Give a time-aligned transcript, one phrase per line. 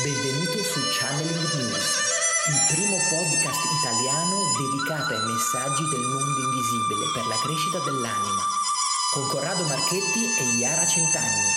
[0.00, 1.84] Benvenuto su Channeling News,
[2.48, 8.40] il primo podcast italiano dedicato ai messaggi del mondo invisibile per la crescita dell'anima,
[9.12, 11.52] con Corrado Marchetti e Iara Centanni.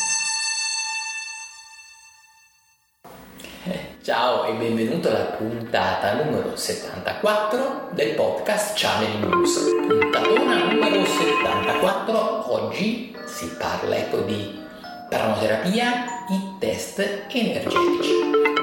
[4.04, 9.60] Ciao e benvenuto alla puntata numero 74 del podcast Channeling News.
[9.88, 14.62] Puntatona numero 74, oggi si parla ecco di
[15.08, 18.10] pranoterapia, i test energetici.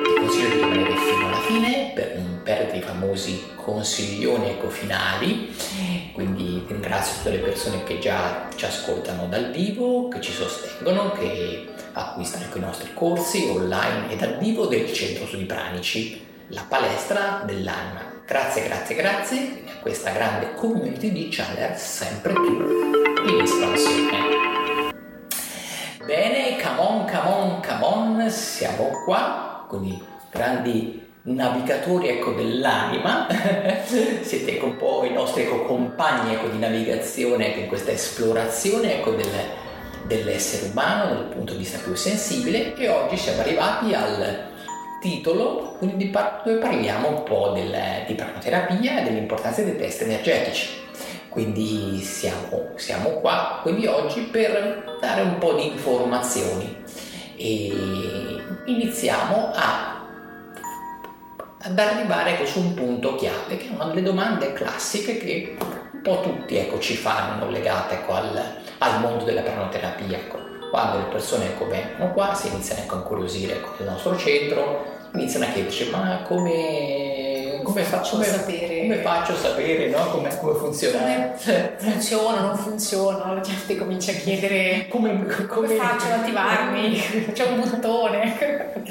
[0.02, 5.54] Ti consiglio di rimanere fino alla fine per non perdere i famosi consiglioni ecco finali.
[6.12, 11.68] Quindi ringrazio tutte le persone che già ci ascoltano dal vivo, che ci sostengono, che
[11.92, 17.42] acquistano ecco, i nostri corsi online e dal vivo del Centro Studi Pranici, la palestra
[17.46, 18.10] dell'anima.
[18.26, 24.31] Grazie, grazie, grazie a questa grande community di channel sempre più in espansione.
[27.82, 30.00] On, come on, siamo qua con i
[30.30, 33.28] grandi navigatori ecco, dell'anima,
[34.22, 38.98] siete ecco, un po' i nostri ecco, compagni ecco, di navigazione ecco, in questa esplorazione
[38.98, 39.30] ecco, del,
[40.06, 44.50] dell'essere umano dal punto di vista più sensibile e oggi siamo arrivati al
[45.00, 47.74] titolo dove parliamo un po' del,
[48.06, 50.80] di pranoterapia e dell'importanza dei test energetici.
[51.28, 56.82] Quindi siamo, siamo qua quindi oggi per dare un po' di informazioni
[57.42, 60.00] e iniziamo a,
[61.58, 66.20] ad arrivare su un punto chiave che è una delle domande classiche che un po'
[66.20, 68.40] tutti ecco, ci fanno legate ecco, al,
[68.78, 70.16] al, mondo della pranoterapia.
[70.16, 70.38] Ecco.
[70.70, 74.84] Quando le persone ecco, vengono qua si iniziano ecco, a incuriosire ecco, del nostro centro,
[75.14, 77.31] iniziano a chiederci ma come
[77.62, 78.80] come faccio a sapere?
[78.80, 80.10] Come faccio a sapere no?
[80.10, 80.98] come, come funziona?
[80.98, 87.02] Come funziona, non funziona, la gente comincia a chiedere come, come, come faccio ad attivarmi,
[87.32, 88.80] c'è un bottone.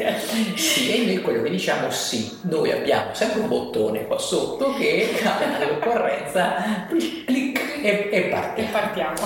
[0.56, 5.10] Sì, e noi quello che diciamo sì, noi abbiamo sempre un bottone qua sotto che
[5.24, 8.70] all'occorrenza clic e, e partiamo.
[8.70, 9.20] E partiamo.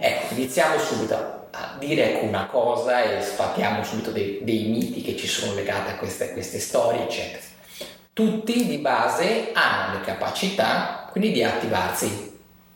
[0.00, 1.14] Ecco, iniziamo subito
[1.50, 5.90] a dire ecco, una cosa e sfatiamo subito dei, dei, miti che ci sono legati
[5.90, 7.48] a queste, a queste storie, eccetera
[8.12, 12.28] tutti di base hanno le capacità quindi di attivarsi.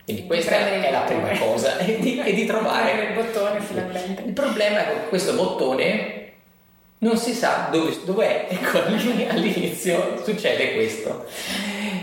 [0.05, 4.23] Quindi questa è la prima cosa, e di, e di trovare il bottone finalmente.
[4.23, 6.25] Il problema è che questo bottone
[6.99, 11.27] non si sa dove, dov'è, ecco all'inizio succede questo.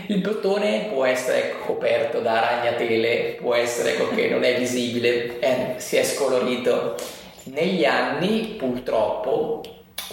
[0.06, 5.74] Il bottone può essere coperto da ragnatele, può essere ecco, che non è visibile, è,
[5.78, 6.96] si è scolorito.
[7.44, 9.62] Negli anni purtroppo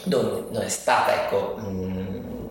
[0.05, 2.08] non, è stata ecco, mh,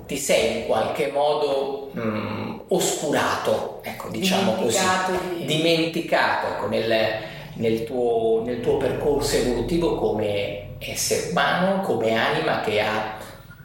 [0.08, 5.44] ti sei in qualche modo mm, oscurato, ecco, diciamo dimenticato così, di...
[5.44, 7.10] dimenticato ecco, nel,
[7.54, 13.18] nel, tuo, nel, tuo, percorso evolutivo come essere umano, come anima che, ha,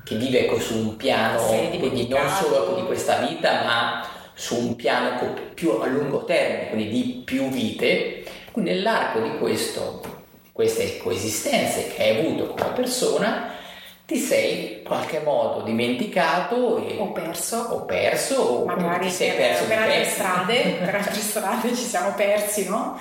[0.03, 4.57] che vive ecco, su un piano, quindi non solo ecco, di questa vita, ma su
[4.57, 8.25] un piano più a lungo termine, quindi di più vite.
[8.51, 10.01] Quindi nell'arco di questo,
[10.51, 13.52] queste coesistenze che hai avuto come persona,
[14.05, 19.29] ti sei in qualche modo dimenticato e, o perso o perso o magari ti sei
[19.29, 22.99] per, perso per altre strade per altre strade ci siamo persi no?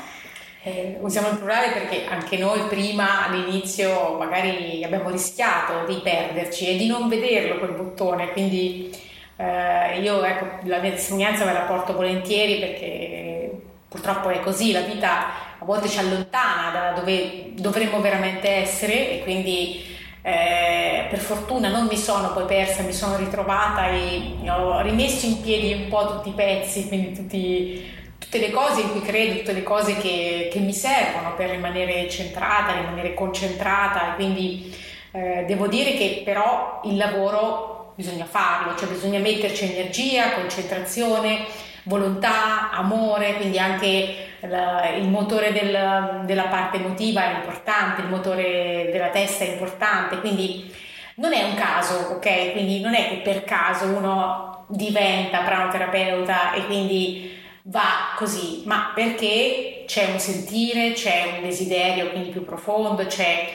[0.64, 6.76] Eh, usiamo il plurale perché anche noi prima all'inizio magari abbiamo rischiato di perderci e
[6.76, 8.96] di non vederlo quel bottone quindi
[9.36, 13.50] eh, io ecco la mia testimonianza ve la porto volentieri perché
[13.88, 15.26] purtroppo è così la vita
[15.58, 19.90] a volte ci allontana da dove dovremmo veramente essere e quindi
[20.22, 25.40] eh, per fortuna non mi sono poi persa, mi sono ritrovata e ho rimesso in
[25.40, 29.52] piedi un po' tutti i pezzi, quindi tutti, tutte le cose in cui credo, tutte
[29.52, 34.12] le cose che, che mi servono per rimanere centrata, rimanere concentrata.
[34.14, 34.72] Quindi
[35.10, 41.44] eh, devo dire che però il lavoro bisogna farlo, cioè bisogna metterci energia, concentrazione,
[41.84, 49.08] volontà, amore, quindi anche il motore del, della parte emotiva è importante, il motore della
[49.08, 50.72] testa è importante, quindi
[51.16, 52.52] non è un caso, ok?
[52.52, 59.84] Quindi non è che per caso uno diventa pranoterapeuta e quindi va così, ma perché
[59.86, 63.48] c'è un sentire, c'è un desiderio quindi più profondo, c'è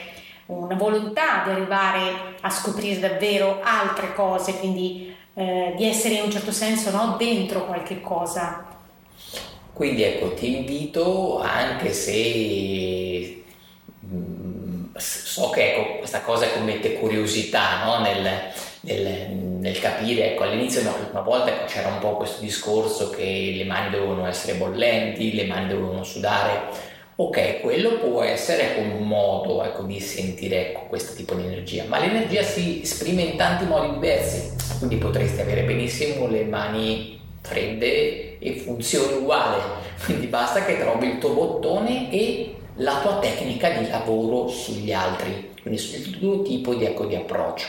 [0.46, 6.32] una volontà di arrivare a scoprire davvero altre cose, quindi eh, di essere in un
[6.32, 8.66] certo senso no, dentro qualche cosa.
[9.72, 13.44] Quindi ecco, ti invito, anche se
[14.04, 18.00] mm, so che ecco, questa cosa mette curiosità no?
[18.00, 18.28] nel,
[18.80, 23.54] nel, nel, capire, ecco, all'inizio no, una volta ecco, c'era un po' questo discorso che
[23.56, 26.62] le mani dovevano essere bollenti, le mani dovevano sudare,
[27.20, 31.98] Ok, quello può essere un modo ecco, di sentire ecco, questo tipo di energia, ma
[31.98, 38.52] l'energia si esprime in tanti modi diversi, quindi potresti avere benissimo le mani fredde e
[38.58, 39.60] funzioni uguali,
[40.04, 45.54] quindi basta che trovi il tuo bottone e la tua tecnica di lavoro sugli altri,
[45.60, 47.66] quindi sul tuo tipo di, ecco, di approccio.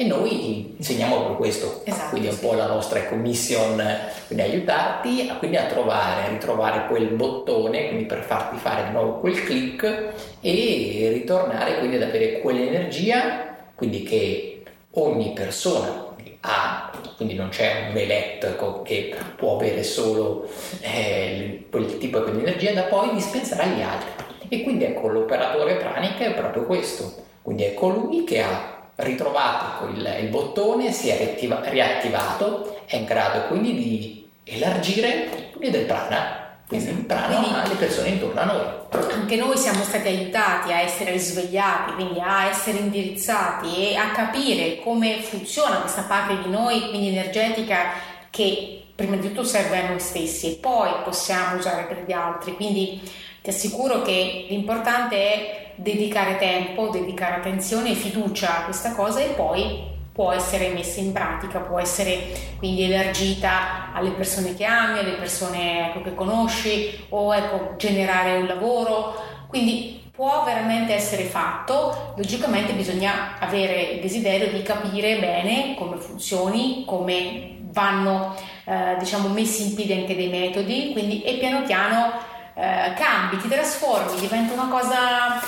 [0.00, 3.82] E noi insegniamo proprio questo, esatto, quindi è un po' la nostra commission,
[4.28, 8.90] quindi aiutarti a, quindi a trovare, a ritrovare quel bottone, quindi per farti fare di
[8.92, 14.62] nuovo quel click e ritornare quindi ad avere quell'energia, quindi che
[14.92, 20.48] ogni persona ha, quindi non c'è un veletto ecco, che può avere solo
[20.80, 24.10] eh, quel tipo di energia da poi dispensare agli altri.
[24.48, 30.18] E quindi ecco l'operatore pranica è proprio questo, quindi è colui che ha ritrovato il,
[30.20, 36.90] il bottone, si è riattiva, riattivato, è in grado quindi di elargire del prana quindi
[36.90, 38.66] il prana alle persone intorno a noi.
[39.10, 44.78] Anche noi siamo stati aiutati a essere risvegliati, quindi a essere indirizzati e a capire
[44.82, 47.92] come funziona questa parte di noi, quindi energetica,
[48.28, 52.54] che prima di tutto serve a noi stessi e poi possiamo usare per gli altri.
[52.54, 53.00] Quindi
[53.40, 59.28] ti assicuro che l'importante è dedicare tempo, dedicare attenzione e fiducia a questa cosa e
[59.28, 65.12] poi può essere messa in pratica, può essere quindi elargita alle persone che ami, alle
[65.12, 69.14] persone ecco, che conosci o ecco, generare un lavoro.
[69.46, 76.82] Quindi può veramente essere fatto, logicamente bisogna avere il desiderio di capire bene come funzioni,
[76.84, 78.34] come vanno
[78.64, 82.12] eh, diciamo, messi in piedi anche dei metodi, quindi e piano piano
[82.54, 85.40] eh, cambi, ti trasformi, diventa una cosa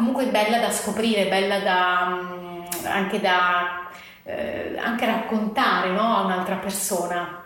[0.00, 3.88] comunque bella da scoprire, bella da, mm, anche da
[4.24, 7.44] eh, anche raccontare no, a un'altra persona.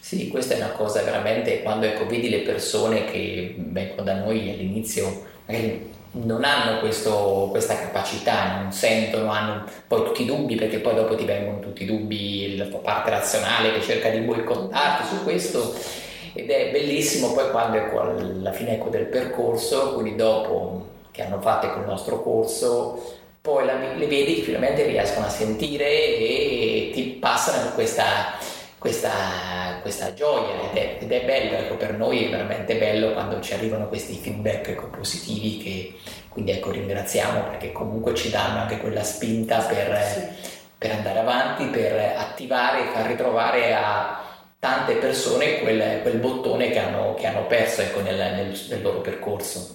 [0.00, 4.50] Sì, questa è una cosa veramente quando ecco, vedi le persone che vengono da noi
[4.50, 10.78] all'inizio magari non hanno questo, questa capacità, non sentono, hanno poi tutti i dubbi perché
[10.78, 15.08] poi dopo ti vengono tutti i dubbi, la tua parte razionale che cerca di boicottarti
[15.08, 15.74] su questo
[16.34, 21.40] ed è bellissimo poi quando ecco, alla fine ecco, del percorso, quindi dopo che hanno
[21.40, 26.90] fatto ecco, il nostro corso, poi la, le vedi che finalmente riescono a sentire e
[26.92, 28.38] ti passano questa,
[28.78, 29.10] questa,
[29.82, 33.52] questa gioia ed è, ed è, bello, ecco, per noi è veramente bello quando ci
[33.52, 35.94] arrivano questi feedback ecco, positivi che
[36.28, 40.50] quindi ecco, ringraziamo perché comunque ci danno anche quella spinta per, sì.
[40.78, 44.20] per andare avanti, per attivare e far ritrovare a
[44.58, 49.00] tante persone quel, quel bottone che hanno, che hanno perso ecco, nel, nel, nel, loro
[49.00, 49.74] percorso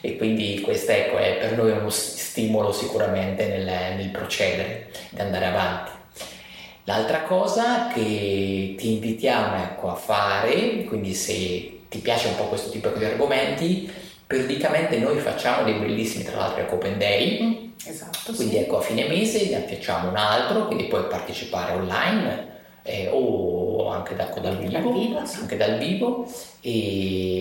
[0.00, 3.64] e quindi questo ecco, è per noi uno stimolo sicuramente nel,
[3.96, 5.90] nel procedere, di andare avanti.
[6.84, 12.70] L'altra cosa che ti invitiamo ecco, a fare, quindi se ti piace un po' questo
[12.70, 13.90] tipo di argomenti,
[14.26, 18.60] periodicamente noi facciamo dei bellissimi tra l'altro Open Day, mm, esatto, quindi sì.
[18.60, 22.46] ecco a fine mese ne facciamo un altro, quindi puoi partecipare online
[22.82, 26.26] eh, o anche da, ecco, dal, vivo, dal vivo anche dal vivo
[26.60, 26.70] e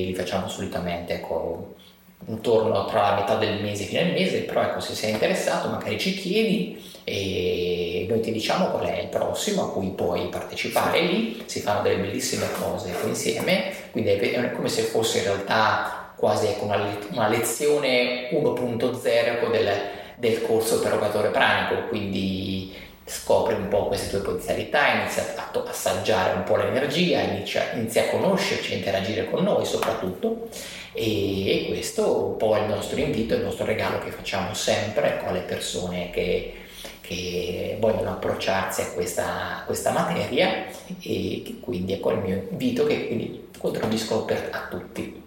[0.07, 1.75] li facciamo solitamente ecco,
[2.25, 5.99] intorno tra la metà del mese fino al mese, però ecco se sei interessato magari
[5.99, 11.43] ci chiedi e noi ti diciamo qual è il prossimo a cui puoi partecipare lì,
[11.45, 16.65] si fanno delle bellissime cose insieme, quindi è come se fosse in realtà quasi ecco
[16.65, 19.69] una, una lezione 1.0 ecco, del,
[20.17, 22.73] del corso per erogatore pranico, quindi
[23.07, 28.09] scopri un po' queste tue potenzialità, inizia a assaggiare un po' l'energia, inizia, inizia a
[28.09, 30.49] conoscerci, a interagire con noi soprattutto
[30.91, 35.33] e, questo un po' è il nostro invito, il nostro regalo che facciamo sempre con
[35.33, 36.53] le persone che,
[36.99, 40.65] che vogliono approcciarsi a questa, questa materia
[41.01, 45.26] e quindi ecco il mio invito che quindi contribuiscono per, a tutti.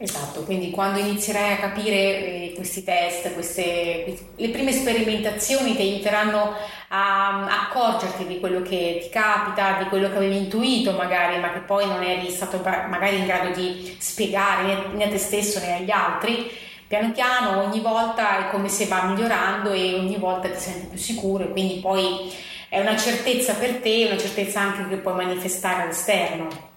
[0.00, 6.54] Esatto, quindi quando inizierai a capire eh, questi test, queste, le prime sperimentazioni ti aiuteranno
[6.90, 11.58] a accorgerti di quello che ti capita, di quello che avevi intuito magari, ma che
[11.58, 15.90] poi non eri stato magari in grado di spiegare né a te stesso né agli
[15.90, 16.48] altri.
[16.86, 20.98] Piano piano ogni volta è come se va migliorando e ogni volta ti senti più
[20.98, 22.32] sicuro e quindi poi
[22.68, 26.67] è una certezza per te, una certezza anche che puoi manifestare all'esterno.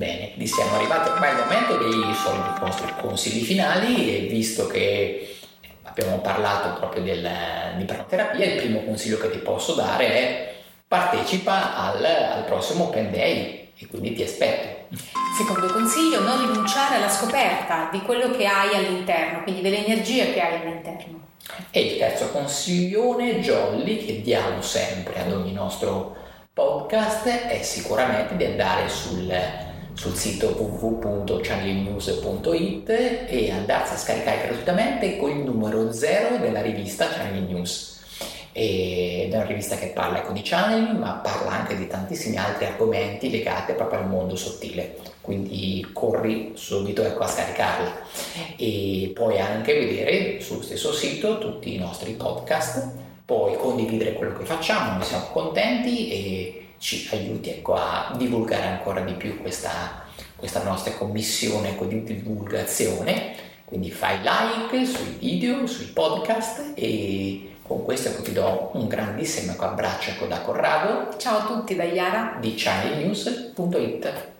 [0.00, 5.36] Bene, quindi siamo arrivati ormai al momento dei soliti consigli finali e visto che
[5.82, 7.30] abbiamo parlato proprio del,
[7.76, 10.54] di pranoterapia, il primo consiglio che ti posso dare è
[10.88, 14.96] partecipa al, al prossimo Open Day e quindi ti aspetto.
[15.36, 20.40] Secondo consiglio, non rinunciare alla scoperta di quello che hai all'interno, quindi delle energie che
[20.40, 21.28] hai all'interno.
[21.68, 26.16] E il terzo consiglione jolly che diamo sempre ad ogni nostro
[26.54, 35.30] podcast è sicuramente di andare sul sul sito www.channelnews.it e andarsi a scaricare gratuitamente con
[35.30, 37.98] il numero 0 della rivista Channel News.
[38.52, 42.66] Ed è una rivista che parla ecco, di channel, ma parla anche di tantissimi altri
[42.66, 44.96] argomenti legati proprio al mondo sottile.
[45.20, 47.98] Quindi corri subito ecco, a scaricarla
[48.56, 52.90] e puoi anche vedere sullo stesso sito tutti i nostri podcast,
[53.24, 59.02] puoi condividere quello che facciamo, noi siamo contenti e ci aiuti ecco, a divulgare ancora
[59.02, 60.02] di più questa,
[60.34, 63.36] questa nostra commissione ecco, di divulgazione.
[63.66, 69.52] Quindi fai like sui video, sui podcast e con questo ecco, ti do un grandissimo
[69.52, 71.16] ecco, abbraccio ecco, da Corrado.
[71.18, 74.38] Ciao a tutti da Iara di channelnews.it.